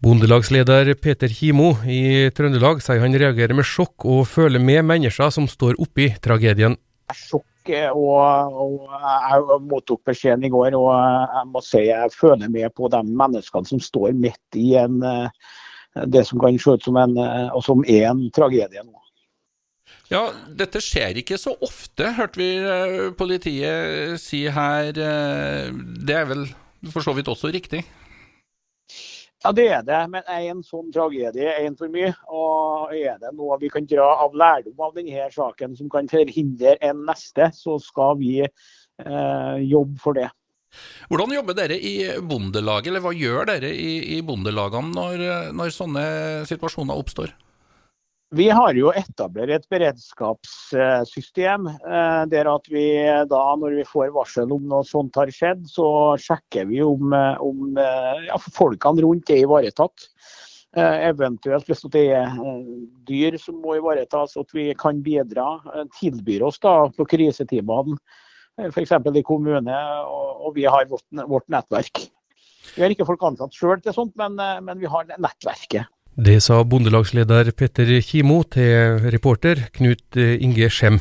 Bondelagsleder 0.00 0.94
Peter 0.96 1.28
Kimo 1.28 1.74
i 1.84 2.30
Trøndelag 2.32 2.80
sier 2.80 3.04
han 3.04 3.20
reagerer 3.20 3.52
med 3.60 3.68
sjokk 3.68 4.08
og 4.08 4.24
føler 4.24 4.62
med 4.72 4.88
mennesker 4.88 5.28
som 5.36 5.44
står 5.52 5.76
oppi 5.84 6.14
tragedien. 6.24 6.80
Sjokk 7.12 7.44
og, 7.90 8.58
og, 8.64 8.74
jeg 8.94 9.60
mottok 9.70 10.02
beskjeden 10.10 10.44
i 10.44 10.52
går, 10.52 10.76
og 10.78 10.90
jeg 10.94 11.46
må 11.52 11.62
si 11.64 11.86
jeg 11.88 12.12
føler 12.14 12.50
med 12.52 12.74
på 12.76 12.90
de 12.92 13.00
menneskene 13.06 13.70
som 13.70 13.80
står 13.80 14.12
midt 14.18 14.58
i 14.60 14.74
en, 14.80 15.00
det 16.10 16.26
som 16.28 16.42
kan 16.42 16.58
se 16.58 16.76
ut 16.76 16.84
som 16.84 16.98
en, 17.00 17.16
og 17.54 17.64
som 17.64 17.86
er 17.88 18.10
en 18.10 18.26
tragedie 18.34 18.84
nå. 18.84 19.04
Ja, 20.12 20.28
dette 20.52 20.82
skjer 20.84 21.16
ikke 21.20 21.38
så 21.40 21.54
ofte, 21.64 22.10
hørte 22.18 22.40
vi 22.40 22.50
eh, 22.60 23.10
politiet 23.16 24.20
si 24.20 24.44
her. 24.52 24.92
Eh, 24.92 25.70
det 26.04 26.18
er 26.18 26.28
vel 26.28 26.44
for 26.92 27.04
så 27.04 27.14
vidt 27.16 27.30
også 27.32 27.52
riktig? 27.54 27.80
Ja, 29.44 29.52
det 29.52 29.66
er 29.68 29.82
det. 29.84 29.98
Men 30.08 30.24
er 30.24 30.46
en 30.48 30.62
sånn 30.64 30.88
tragedie 30.92 31.52
en 31.60 31.76
for 31.76 31.92
mye? 31.92 32.14
Og 32.32 32.94
er 32.96 33.18
det 33.20 33.34
noe 33.36 33.58
vi 33.60 33.68
kan 33.72 33.84
dra 33.88 34.06
av 34.24 34.36
lærdom 34.40 34.80
av 34.86 34.94
denne 34.96 35.26
saken 35.34 35.76
som 35.76 35.90
kan 35.92 36.08
forhindre 36.08 36.78
en 36.80 37.04
neste, 37.04 37.50
så 37.52 37.76
skal 37.82 38.16
vi 38.22 38.38
eh, 38.40 39.56
jobbe 39.68 40.00
for 40.00 40.16
det. 40.16 40.30
Hvordan 41.10 41.36
jobber 41.36 41.54
dere 41.54 41.76
i 41.76 41.94
Bondelaget, 42.24 42.88
eller 42.90 43.04
hva 43.04 43.12
gjør 43.14 43.52
dere 43.52 43.70
i, 43.70 44.16
i 44.16 44.22
Bondelagene 44.26 44.90
når, 44.96 45.24
når 45.54 45.74
sånne 45.76 46.04
situasjoner 46.48 46.98
oppstår? 46.98 47.36
Vi 48.34 48.48
har 48.50 48.74
jo 48.74 48.88
etablert 48.96 49.52
et 49.52 49.66
beredskapssystem 49.70 51.68
eh, 51.70 52.22
der 52.32 52.48
at 52.50 52.66
vi 52.72 52.86
da, 53.30 53.42
når 53.60 53.76
vi 53.78 53.84
får 53.86 54.10
varsel 54.16 54.50
om 54.56 54.64
noe 54.72 54.82
sånt 54.88 55.14
har 55.20 55.30
skjedd, 55.30 55.62
så 55.70 55.86
sjekker 56.18 56.66
vi 56.66 56.80
om, 56.82 57.14
eh, 57.14 57.44
om 57.44 57.78
eh, 57.78 58.24
ja, 58.26 58.40
folkene 58.56 59.04
rundt 59.06 59.30
er 59.30 59.44
ivaretatt. 59.44 60.08
Eventuelt 60.74 61.68
hvis 61.70 61.84
det 61.94 62.08
er 62.18 62.32
dyr 63.06 63.36
som 63.38 63.60
må 63.62 63.76
ivaretas, 63.78 64.34
at 64.40 64.50
vi 64.56 64.72
kan 64.74 64.98
bidra. 65.06 65.60
Tilbyr 66.00 66.42
oss 66.48 66.58
da 66.58 66.72
på 66.96 67.06
krisetimene, 67.12 67.94
f.eks. 68.72 68.96
i 68.98 69.22
kommune, 69.22 69.78
og, 70.02 70.48
vi 70.56 70.66
har 70.66 70.90
vårt, 70.90 71.46
nettverk. 71.46 72.08
Vi 72.74 72.82
har 72.82 72.90
ikke 72.90 73.06
folk 73.06 73.22
ansatt 73.30 73.54
sjøl 73.54 73.78
til 73.84 73.94
sånt, 73.94 74.18
men, 74.18 74.34
men 74.66 74.82
vi 74.82 74.90
har 74.90 75.06
nettverket. 75.14 75.93
Det 76.14 76.36
sa 76.44 76.60
bondelagsleder 76.62 77.48
Petter 77.58 77.88
Kimo 78.06 78.44
til 78.46 79.00
reporter 79.10 79.64
Knut 79.74 80.14
Inge 80.14 80.68
Skjem. 80.70 81.00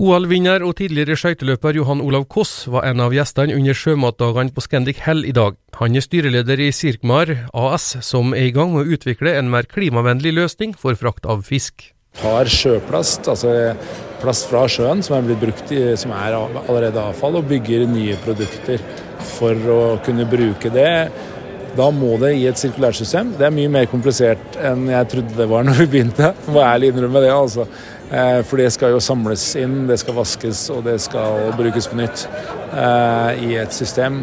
OL-vinner 0.00 0.64
og 0.64 0.78
tidligere 0.78 1.18
skøyteløper 1.20 1.76
Johan 1.76 2.00
Olav 2.00 2.24
Koss 2.32 2.64
var 2.72 2.88
en 2.88 3.02
av 3.04 3.12
gjestene 3.12 3.52
under 3.52 3.76
sjømatdagene 3.76 4.52
på 4.56 4.64
Scandic 4.64 5.02
Hell 5.04 5.26
i 5.28 5.34
dag. 5.36 5.58
Han 5.76 5.92
er 5.92 6.06
styreleder 6.06 6.64
i 6.64 6.70
Sirkmar 6.72 7.34
AS, 7.52 7.98
som 8.00 8.32
er 8.32 8.48
i 8.48 8.56
gang 8.56 8.72
med 8.72 8.86
å 8.86 8.96
utvikle 8.96 9.36
en 9.36 9.52
mer 9.52 9.68
klimavennlig 9.68 10.32
løsning 10.32 10.72
for 10.72 10.96
frakt 10.96 11.28
av 11.28 11.44
fisk. 11.44 11.90
Tar 12.16 12.48
sjøplast, 12.48 13.28
altså 13.28 13.52
plast 14.22 14.48
fra 14.48 14.64
sjøen 14.72 15.04
som 15.04 15.18
er 15.18 15.28
blitt 15.28 15.44
brukt 15.44 15.72
i, 15.76 15.82
som 16.00 16.16
er 16.16 16.32
allerede 16.32 17.10
avfall, 17.12 17.42
og 17.42 17.48
bygger 17.52 17.84
nye 17.92 18.16
produkter 18.24 18.80
for 19.36 19.72
å 19.72 19.80
kunne 20.04 20.24
bruke 20.28 20.72
det 20.72 20.92
da 21.76 21.90
må 21.94 22.16
det 22.22 22.32
i 22.38 22.46
et 22.48 22.60
sirkulært 22.60 22.98
system. 22.98 23.34
Det 23.38 23.46
er 23.46 23.54
mye 23.54 23.72
mer 23.72 23.86
komplisert 23.90 24.58
enn 24.64 24.88
jeg 24.90 25.10
trodde 25.12 25.36
det 25.38 25.48
var 25.50 25.66
når 25.66 25.82
vi 25.82 25.86
begynte. 25.94 26.32
Må 26.52 26.64
ærlig 26.64 26.92
innrømme 26.92 27.22
det, 27.24 27.32
altså. 27.34 27.66
Eh, 28.06 28.40
for 28.46 28.62
det 28.62 28.68
skal 28.74 28.94
jo 28.94 29.02
samles 29.02 29.44
inn, 29.58 29.84
det 29.88 29.98
skal 30.02 30.14
vaskes 30.18 30.66
og 30.74 30.84
det 30.86 31.00
skal 31.02 31.50
brukes 31.58 31.88
på 31.90 31.98
nytt 31.98 32.26
eh, 32.70 33.46
i 33.48 33.56
et 33.62 33.74
system. 33.74 34.22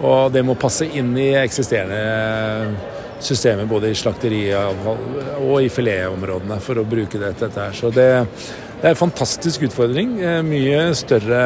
Og 0.00 0.32
det 0.34 0.42
må 0.46 0.56
passe 0.58 0.88
inn 0.88 1.12
i 1.20 1.32
eksisterende 1.38 2.98
systemer 3.20 3.68
både 3.68 3.90
i 3.92 3.98
slakteriet 3.98 4.86
og 5.44 5.58
i 5.60 5.68
filetområdene 5.68 6.56
for 6.64 6.80
å 6.80 6.86
bruke 6.88 7.20
det 7.20 7.34
til 7.36 7.46
dette 7.46 7.66
her. 7.66 7.76
Så 7.76 7.92
det, 7.94 8.08
det 8.80 8.88
er 8.88 8.94
en 8.94 9.02
fantastisk 9.02 9.68
utfordring. 9.68 10.16
Eh, 10.24 10.40
mye 10.46 10.88
større 10.98 11.44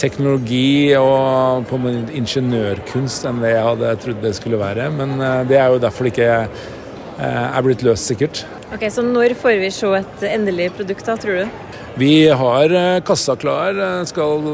teknologi 0.00 0.94
og 0.98 1.66
på 1.70 1.78
en 1.90 2.06
ingeniørkunst 2.20 3.26
enn 3.28 3.42
det 3.42 3.54
jeg 3.54 3.66
hadde 3.68 3.94
trodd 4.02 4.22
det 4.24 4.34
skulle 4.38 4.60
være. 4.60 4.90
Men 4.94 5.16
eh, 5.20 5.42
det 5.48 5.60
er 5.60 5.72
jo 5.72 5.82
derfor 5.82 6.06
det 6.06 6.14
ikke 6.14 6.30
eh, 6.36 7.46
er 7.46 7.66
blitt 7.66 7.84
løst, 7.86 8.08
sikkert. 8.10 8.44
Ok, 8.74 8.88
Så 8.90 9.04
når 9.06 9.36
får 9.38 9.60
vi 9.62 9.70
se 9.74 9.92
et 10.00 10.26
endelig 10.32 10.72
produkt, 10.78 11.06
da, 11.06 11.16
tror 11.20 11.42
du? 11.42 11.84
Vi 11.96 12.28
har 12.28 12.72
eh, 12.76 13.00
kassa 13.06 13.38
klar, 13.40 13.78
skal 14.08 14.44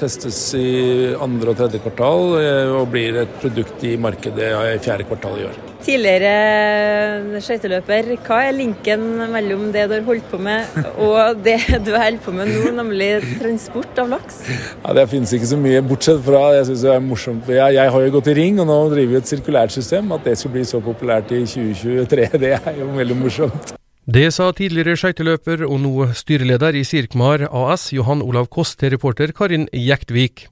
testes 0.00 0.40
i 0.58 1.14
andre 1.14 1.54
og 1.54 1.62
tredje 1.62 1.82
kvartal 1.84 2.36
og 2.80 2.90
blir 2.90 3.22
et 3.22 3.40
produkt 3.42 3.86
i 3.86 3.96
markedet 4.00 4.50
i 4.74 4.76
fjerde 4.82 5.06
kvartal 5.06 5.40
i 5.40 5.48
år 5.52 5.64
tidligere 5.86 7.40
skøyteløper, 7.44 8.10
hva 8.26 8.40
er 8.48 8.56
linken 8.56 9.04
mellom 9.32 9.68
det 9.74 9.86
du 9.90 9.94
har 9.96 10.04
holdt 10.08 10.26
på 10.30 10.40
med 10.42 10.78
og 11.02 11.38
det 11.46 11.58
du 11.86 11.92
holder 11.94 12.18
på 12.24 12.34
med 12.34 12.50
nå, 12.50 12.72
nemlig 12.80 13.10
transport 13.40 14.02
av 14.02 14.10
laks? 14.16 14.42
Ja, 14.82 14.96
Det 14.96 15.06
finnes 15.12 15.34
ikke 15.36 15.52
så 15.52 15.60
mye, 15.60 15.84
bortsett 15.86 16.22
fra 16.26 16.42
jeg 16.56 16.68
synes 16.70 16.84
det 16.86 16.92
er 16.96 17.08
morsomt. 17.12 17.48
Jeg, 17.52 17.78
jeg, 17.78 17.94
har 17.96 18.06
jo 18.06 18.14
gått 18.18 18.32
i 18.32 18.36
ring, 18.40 18.60
og 18.62 18.70
nå 18.70 18.78
driver 18.92 19.14
vi 19.14 19.20
et 19.20 19.32
sirkulært 19.32 19.74
system. 19.74 20.12
At 20.16 20.26
det 20.26 20.38
skulle 20.40 20.58
bli 20.58 20.66
så 20.68 20.82
populært 20.82 21.34
i 21.36 21.44
2023, 21.46 22.30
det 22.42 22.54
er 22.58 22.78
jo 22.80 22.92
veldig 22.96 23.18
morsomt. 23.22 23.76
Det 24.06 24.28
sa 24.30 24.52
tidligere 24.54 24.94
skøyteløper 24.94 25.64
og 25.66 25.80
nå 25.82 26.04
styreleder 26.14 26.76
i 26.78 26.84
Sirkmar 26.86 27.42
AS, 27.50 27.88
Johan 27.90 28.20
Olav 28.22 28.46
Koss, 28.54 28.76
til 28.78 28.92
reporter 28.94 29.32
Karin 29.34 29.64
Jektvik. 29.74 30.44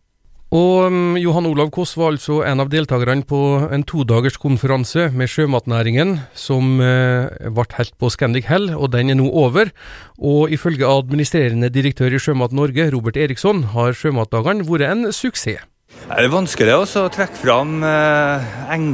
Og 0.51 0.89
um, 0.91 1.15
Johan 1.15 1.47
Olav 1.47 1.71
Koss 1.71 1.93
var 1.95 2.11
altså 2.17 2.41
en 2.43 2.59
av 2.65 2.73
deltakerne 2.73 3.23
på 3.23 3.39
en 3.71 3.85
todagers 3.87 4.41
konferanse 4.43 5.07
med 5.15 5.31
sjømatnæringen 5.31 6.17
som 6.35 6.81
uh, 6.83 7.31
ble 7.55 7.67
helt 7.79 7.95
på 7.95 8.11
Scandic 8.11 8.49
Hell, 8.51 8.73
og 8.75 8.91
den 8.91 9.15
er 9.15 9.21
nå 9.21 9.29
over. 9.31 9.71
Og 10.19 10.51
ifølge 10.51 10.91
administrerende 10.91 11.71
direktør 11.71 12.11
i 12.11 12.19
Sjømat 12.19 12.51
Norge, 12.51 12.89
Robert 12.91 13.23
Eriksson, 13.23 13.69
har 13.71 13.95
sjømatdagene 13.95 14.67
vært 14.67 14.89
en 14.91 15.13
suksess. 15.15 15.63
Det 16.05 16.21
er 16.21 16.33
vanskelig 16.33 16.75
å 16.77 17.09
trekke 17.13 17.41
fram 17.41 17.79
uh, 17.83 18.45
en, 18.75 18.91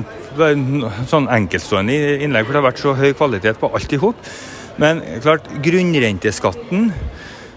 sånn 1.10 1.26
enkeltstående 1.30 2.20
innlegg, 2.22 2.46
for 2.46 2.54
det 2.54 2.62
har 2.62 2.68
vært 2.70 2.82
så 2.84 2.94
høy 2.98 3.10
kvalitet 3.18 3.58
på 3.60 3.70
alt 3.74 3.96
i 3.96 3.98
hop. 4.00 4.30
Men 4.80 5.02
klart, 5.20 5.48
grunnrenteskatten 5.64 6.92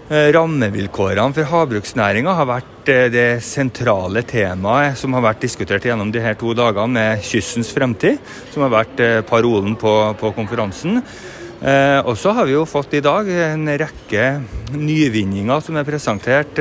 Eh, 0.04 0.28
rammevilkårene 0.36 1.32
for 1.32 1.48
havbruksnæringa 1.48 2.32
har 2.36 2.44
vært 2.44 2.88
eh, 2.92 3.06
det 3.08 3.28
sentrale 3.40 4.20
temaet 4.28 4.98
som 5.00 5.14
har 5.16 5.24
vært 5.24 5.46
diskutert 5.46 5.86
gjennom 5.88 6.10
de 6.12 6.20
her 6.20 6.36
to 6.36 6.52
dagene 6.52 6.92
med 6.92 7.22
kystens 7.24 7.70
fremtid, 7.72 8.18
som 8.52 8.66
har 8.66 8.74
vært 8.74 9.00
eh, 9.00 9.22
parolen 9.24 9.72
på, 9.80 9.94
på 10.20 10.32
konferansen. 10.36 11.00
Eh, 11.00 12.04
og 12.04 12.18
så 12.20 12.34
har 12.36 12.44
vi 12.44 12.52
jo 12.52 12.66
fått 12.68 12.98
i 12.98 13.00
dag 13.00 13.30
en 13.32 13.64
rekke 13.80 14.26
nyvinninger 14.76 15.64
som 15.64 15.80
er 15.80 15.88
presentert. 15.88 16.60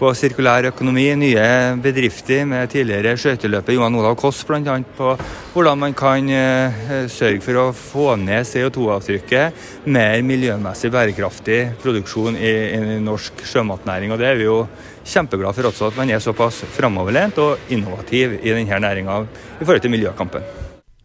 På 0.00 0.14
sirkulær 0.16 0.64
økonomi, 0.64 1.10
nye 1.20 1.48
bedrifter 1.84 2.46
med 2.48 2.70
tidligere 2.72 3.18
skøyteløper 3.20 3.74
Johan 3.76 3.98
Olav 4.00 4.14
Koss 4.16 4.38
bl.a. 4.48 4.78
på 4.96 5.10
hvordan 5.52 5.82
man 5.82 5.92
kan 5.92 6.30
eh, 6.32 7.02
sørge 7.12 7.42
for 7.44 7.58
å 7.60 7.64
få 7.76 8.06
ned 8.16 8.48
CO2-avtrykket, 8.48 9.58
mer 9.92 10.22
miljømessig 10.24 10.88
bærekraftig 10.94 11.58
produksjon 11.82 12.38
i, 12.40 12.54
i, 12.78 12.96
norsk 13.04 13.44
sjømatnæring. 13.44 14.14
Og 14.14 14.22
Det 14.22 14.30
er 14.30 14.40
vi 14.40 14.48
jo 14.48 14.62
kjempeglade 15.04 15.52
for 15.58 15.68
også, 15.68 15.90
at 15.92 16.00
man 16.00 16.14
er 16.14 16.24
såpass 16.24 16.62
framoverlent 16.78 17.42
og 17.44 17.68
innovativ 17.68 18.38
i 18.40 18.56
denne 18.56 18.80
næringa 18.86 19.20
i 19.26 19.66
forhold 19.66 19.84
til 19.84 19.94
miljøkampen. 19.98 20.48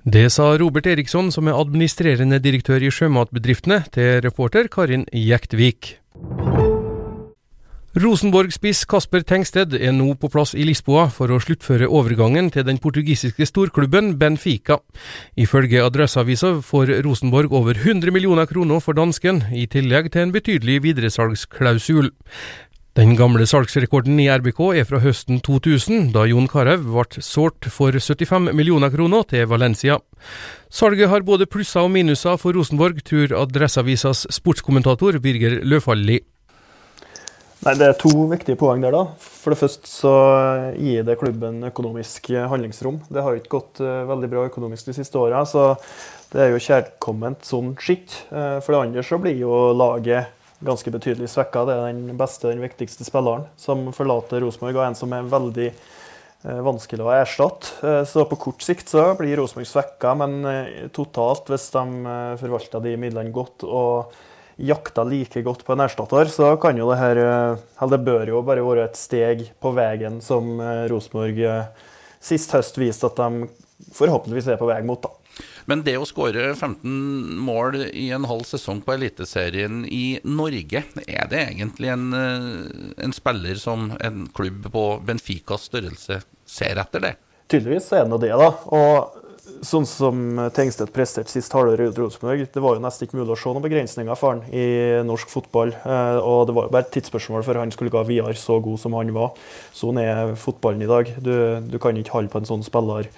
Det 0.07 0.29
sa 0.31 0.53
Robert 0.55 0.87
Eriksson, 0.87 1.33
som 1.35 1.51
er 1.51 1.59
administrerende 1.59 2.39
direktør 2.39 2.79
i 2.79 2.95
Sjømatbedriftene, 2.95 3.83
til 3.91 4.23
reporter 4.23 4.71
Karin 4.71 5.03
Jektvik. 5.11 5.97
Rosenborg-spiss 7.95 8.81
Kasper 8.91 9.21
Tengsted 9.23 9.71
er 9.79 9.93
nå 9.95 10.09
på 10.19 10.27
plass 10.27 10.51
i 10.51 10.65
Lisboa 10.67 11.05
for 11.15 11.31
å 11.31 11.37
sluttføre 11.39 11.87
overgangen 11.87 12.49
til 12.51 12.65
den 12.67 12.75
portugisiske 12.83 13.47
storklubben 13.47 14.17
Benfica. 14.19 14.81
Ifølge 15.39 15.79
Adresseavisa 15.79 16.57
får 16.59 16.91
Rosenborg 17.05 17.55
over 17.55 17.79
100 17.79 18.11
millioner 18.11 18.51
kroner 18.51 18.83
for 18.83 18.99
dansken, 18.99 19.45
i 19.55 19.63
tillegg 19.71 20.11
til 20.11 20.25
en 20.25 20.35
betydelig 20.35 20.81
videresalgsklausul. 20.89 22.11
Den 22.99 23.15
gamle 23.15 23.47
salgsrekorden 23.47 24.19
i 24.19 24.27
RBK 24.27 24.59
er 24.75 24.91
fra 24.91 24.99
høsten 24.99 25.39
2000, 25.39 26.11
da 26.11 26.27
Jon 26.27 26.51
Carew 26.51 26.83
ble 26.91 27.23
solgt 27.23 27.71
for 27.71 27.95
75 27.95 28.51
millioner 28.51 28.91
kroner 28.91 29.23
til 29.31 29.47
Valencia. 29.47 30.01
Salget 30.67 31.07
har 31.15 31.23
både 31.23 31.47
plusser 31.47 31.87
og 31.87 31.95
minuser 31.95 32.35
for 32.43 32.59
Rosenborg, 32.59 32.99
tror 33.07 33.39
Adresseavisas 33.47 34.27
sportskommentator 34.35 35.23
Birger 35.23 35.61
Løfaldli. 35.63 36.25
Nei, 37.65 37.73
Det 37.81 37.85
er 37.89 37.95
to 37.97 38.27
viktige 38.29 38.59
poeng 38.61 38.83
der. 38.83 38.93
da. 38.93 39.07
For 39.17 39.49
det 39.49 39.57
første 39.57 39.89
så 39.89 40.13
gir 40.77 41.01
det 41.01 41.17
klubben 41.17 41.63
økonomisk 41.65 42.29
handlingsrom. 42.29 42.99
Det 43.09 43.23
har 43.23 43.33
jo 43.33 43.41
ikke 43.41 43.55
gått 43.57 43.81
uh, 43.81 44.05
veldig 44.05 44.29
bra 44.29 44.43
økonomisk 44.45 44.91
de 44.91 44.93
siste 44.93 45.17
åra, 45.17 45.41
så 45.49 45.73
det 46.29 46.43
er 46.43 46.51
jo 46.53 46.61
kjærkomment 46.61 47.41
sånn 47.41 47.71
skitt. 47.81 48.19
Uh, 48.29 48.61
for 48.61 48.69
det 48.75 48.81
andre 48.83 49.05
så 49.07 49.17
blir 49.17 49.33
jo 49.39 49.71
laget 49.73 50.29
ganske 50.61 50.93
betydelig 50.93 51.31
svekka. 51.33 51.65
Det 51.65 51.73
er 51.79 51.89
den 51.89 52.19
beste, 52.19 52.51
den 52.51 52.61
viktigste 52.61 53.07
spilleren 53.07 53.49
som 53.57 53.89
forlater 53.97 54.45
Rosenborg, 54.45 54.77
og 54.77 54.85
en 54.85 54.99
som 55.01 55.17
er 55.17 55.33
veldig 55.33 55.71
uh, 55.73 56.61
vanskelig 56.69 57.01
å 57.01 57.11
erstatte. 57.17 58.05
Så 58.05 58.27
på 58.29 58.41
kort 58.45 58.61
sikt 58.61 58.93
så 58.93 59.07
blir 59.17 59.41
Rosenborg 59.41 59.71
svekka, 59.71 60.13
men 60.21 60.37
totalt, 60.93 61.49
hvis 61.49 61.71
de 61.73 62.15
forvalter 62.45 62.85
de 62.85 62.93
midlene 63.07 63.33
godt 63.33 63.65
og 63.65 64.13
jakta 64.55 65.03
like 65.03 65.41
godt 65.41 65.65
på 65.65 65.73
en 65.73 65.83
erstatter, 65.85 66.29
så 66.31 66.53
kan 66.61 66.77
jo 66.79 66.87
det 66.91 66.99
her 67.01 67.19
eh, 67.19 67.63
Eller 67.81 67.97
det 67.97 68.05
bør 68.07 68.31
jo 68.31 68.45
bare 68.45 68.63
være 68.63 68.87
et 68.89 68.99
steg 68.99 69.43
på 69.61 69.73
veien 69.75 70.21
som 70.23 70.59
eh, 70.61 70.85
Rosenborg 70.91 71.41
eh, 71.43 71.91
sist 72.23 72.55
høst 72.55 72.79
viste 72.79 73.09
at 73.09 73.19
de 73.19 73.49
forhåpentligvis 73.93 74.53
er 74.53 74.59
på 74.61 74.69
vei 74.69 74.79
mot. 74.85 75.01
da. 75.01 75.11
Men 75.65 75.81
det 75.83 75.97
å 75.97 76.05
skåre 76.07 76.53
15 76.53 76.87
mål 77.43 77.89
i 77.89 78.07
en 78.15 78.25
halv 78.29 78.45
sesong 78.47 78.79
på 78.85 78.93
Eliteserien 78.95 79.83
i 79.89 80.19
Norge, 80.23 80.83
er 81.05 81.29
det 81.29 81.41
egentlig 81.41 81.89
en, 81.91 82.13
en 82.13 83.13
spiller 83.13 83.59
som 83.59 83.89
en 83.99 84.27
klubb 84.33 84.69
på 84.71 84.85
Benficas 85.05 85.67
størrelse 85.67 86.21
ser 86.45 86.81
etter 86.81 87.03
det? 87.03 87.13
Tydeligvis 87.51 87.91
er 87.93 88.05
det 88.05 88.13
nå 88.13 88.21
det, 88.21 88.31
da. 88.37 88.51
Og 88.77 89.24
sånn 89.65 89.85
som 89.89 90.39
Tengstedt 90.55 90.93
presterte 90.95 91.31
sist 91.33 91.53
halvår 91.55 91.83
i 91.83 91.89
Rosenborg, 91.97 92.45
det 92.53 92.63
var 92.63 92.77
jo 92.77 92.83
nesten 92.83 93.07
ikke 93.07 93.19
mulig 93.19 93.35
å 93.35 93.39
se 93.39 93.51
noen 93.51 93.65
begrensninger 93.65 94.19
for 94.19 94.35
han 94.35 94.43
i 94.53 94.65
norsk 95.07 95.31
fotball. 95.31 95.73
Eh, 95.75 96.17
og 96.21 96.47
det 96.47 96.55
var 96.57 96.67
jo 96.67 96.73
bare 96.75 96.87
et 96.87 96.93
tidsspørsmål 96.95 97.45
før 97.47 97.61
han 97.63 97.73
skulle 97.73 97.93
gå 97.93 98.03
videre 98.07 98.35
så 98.39 98.59
god 98.63 98.81
som 98.81 98.97
han 98.97 99.13
var. 99.15 99.33
Sånn 99.75 100.01
er 100.01 100.35
fotballen 100.39 100.85
i 100.85 100.89
dag. 100.91 101.11
Du, 101.19 101.33
du 101.65 101.79
kan 101.81 101.97
ikke 101.97 102.17
holde 102.17 102.33
på 102.33 102.41
en 102.41 102.49
sånn 102.49 102.65
spiller 102.65 103.09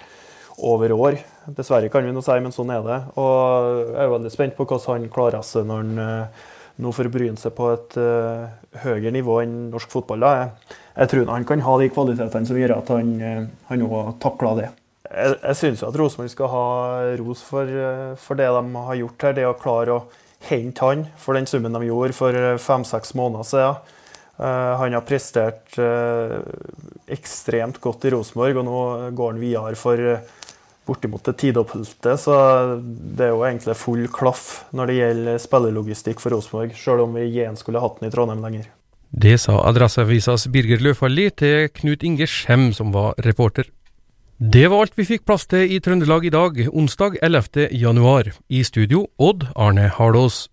over 0.58 0.92
år. 0.92 1.18
Dessverre, 1.56 1.88
kan 1.92 2.04
vi 2.04 2.12
nå 2.12 2.22
si, 2.24 2.38
men 2.42 2.54
sånn 2.54 2.72
er 2.74 2.84
det. 2.86 2.98
Og 3.20 3.82
jeg 3.94 4.02
er 4.04 4.14
veldig 4.14 4.32
spent 4.34 4.56
på 4.58 4.66
hvordan 4.66 5.04
han 5.04 5.12
klarer 5.12 5.44
seg 5.46 5.68
når 5.68 5.84
han 5.84 6.02
uh, 6.02 6.42
nå 6.82 6.92
får 6.94 7.10
seg 7.38 7.54
på 7.54 7.70
et 7.74 7.96
uh, 7.98 8.50
høyere 8.84 9.14
nivå 9.14 9.40
enn 9.42 9.56
norsk 9.72 9.90
fotball. 9.90 10.26
Da. 10.26 10.34
Jeg, 10.42 10.76
jeg 10.98 11.12
tror 11.12 11.32
han 11.32 11.46
kan 11.48 11.64
ha 11.66 11.78
de 11.78 11.88
kvalitetene 11.94 12.50
som 12.50 12.58
gjør 12.58 12.76
at 12.80 12.92
han, 12.94 13.16
uh, 13.22 13.48
han 13.70 13.82
nå 13.84 14.04
takler 14.22 14.62
det. 14.62 14.68
Jeg, 15.08 15.36
jeg 15.42 15.58
syns 15.58 15.84
at 15.86 15.96
Rosenborg 15.96 16.32
skal 16.32 16.50
ha 16.52 16.64
ros 17.20 17.44
for, 17.46 17.70
for, 18.20 18.38
det 18.38 18.48
de 18.52 18.82
har 18.88 18.98
gjort 19.02 19.28
her. 19.28 19.36
Det 19.38 19.46
å 19.48 19.58
klare 19.58 19.94
å 19.94 20.02
hente 20.48 20.84
han 20.84 21.06
for 21.18 21.38
den 21.38 21.48
summen 21.50 21.74
de 21.74 21.88
gjorde 21.88 22.16
for 22.16 22.58
fem-seks 22.62 23.14
måneder 23.18 23.48
siden. 23.48 23.94
Uh, 24.38 24.76
han 24.78 24.94
har 24.94 25.02
prestert 25.02 25.74
ekstremt 27.10 27.80
godt 27.82 28.04
i 28.06 28.12
Rosenborg, 28.14 28.60
og 28.60 28.68
nå 28.68 28.82
går 29.18 29.32
han 29.32 29.40
videre 29.42 29.80
for 29.80 30.04
bortimot 30.88 31.24
det 31.24 31.36
tidobbelte. 31.42 32.16
Så 32.20 32.34
det 32.80 33.28
er 33.28 33.34
jo 33.34 33.44
egentlig 33.46 33.76
full 33.78 34.08
klaff 34.12 34.46
når 34.76 34.90
det 34.90 34.98
gjelder 34.98 35.40
spillerlogistikk 35.42 36.22
for 36.22 36.34
Rosenborg, 36.36 36.74
sjøl 36.76 37.04
om 37.04 37.16
vi 37.18 37.28
igjen 37.28 37.58
skulle 37.60 37.82
hatt 37.82 38.00
den 38.00 38.10
i 38.10 38.14
Trondheim 38.14 38.44
lenger. 38.44 38.68
Det 39.08 39.38
sa 39.40 39.56
Adresseavisas 39.64 40.46
Birger 40.52 40.82
Løfaldli 40.84 41.30
til 41.32 41.70
Knut 41.72 42.04
Inge 42.04 42.28
Skjem, 42.28 42.70
som 42.76 42.92
var 42.92 43.16
reporter. 43.24 43.70
Det 44.38 44.68
var 44.70 44.84
alt 44.84 44.94
vi 44.94 45.02
fikk 45.02 45.24
plass 45.26 45.48
til 45.50 45.72
i 45.74 45.80
Trøndelag 45.82 46.22
i 46.28 46.30
dag, 46.30 46.60
onsdag 46.70 47.16
11. 47.26 47.72
januar. 47.74 48.30
I 48.48 48.62
studio 48.62 49.08
Odd 49.18 49.48
Arne 49.56 49.88
Hardås. 49.90 50.46